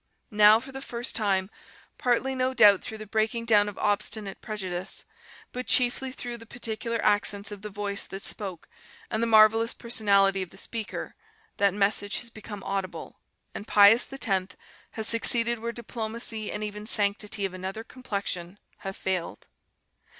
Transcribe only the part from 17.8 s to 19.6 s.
complexion have failed.